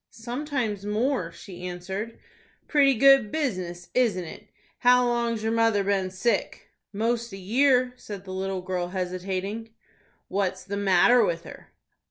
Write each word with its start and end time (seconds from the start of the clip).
"Sometimes 0.09 0.83
more," 0.83 1.31
she 1.31 1.61
answered. 1.67 2.17
"Pretty 2.67 2.95
good 2.95 3.31
business, 3.31 3.89
isn't 3.93 4.23
it? 4.23 4.47
How 4.79 5.05
long's 5.05 5.43
your 5.43 5.51
mother 5.51 5.83
been 5.83 6.09
sick?" 6.09 6.71
"Most 6.91 7.31
a 7.33 7.37
year," 7.37 7.93
said 7.97 8.25
the 8.25 8.33
little 8.33 8.63
girl, 8.63 8.87
hesitating. 8.87 9.75
"What's 10.27 10.63
the 10.63 10.75
matter 10.75 11.23
with 11.23 11.43
her?" 11.43 11.67